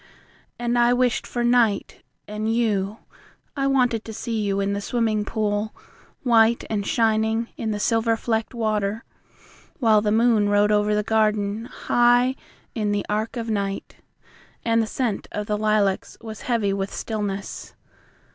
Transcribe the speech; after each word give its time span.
And 0.57 0.79
I 0.79 0.93
wished 0.93 1.27
for 1.27 1.43
night 1.43 2.01
and 2.27 2.51
you. 2.51 2.97
I 3.55 3.67
wanted 3.67 4.03
to 4.05 4.13
see 4.13 4.41
you 4.41 4.59
in 4.59 4.73
the 4.73 4.81
swimming 4.81 5.25
pool, 5.25 5.75
White 6.23 6.63
and 6.71 6.87
shining 6.87 7.49
in 7.55 7.69
the 7.69 7.79
silver 7.79 8.17
flecked 8.17 8.55
water. 8.55 9.03
While 9.77 10.01
the 10.01 10.11
moon 10.11 10.49
rode 10.49 10.71
over 10.71 10.95
the 10.95 11.03
garden, 11.03 11.65
High 11.65 12.33
in 12.73 12.91
the 12.91 13.05
arch 13.09 13.37
of 13.37 13.51
night, 13.51 13.97
And 14.65 14.81
the 14.81 14.87
scent 14.87 15.27
of 15.33 15.45
the 15.45 15.55
lilacs 15.55 16.17
was 16.19 16.41
heavy 16.49 16.73
with 16.73 16.91
stillness. 16.91 17.75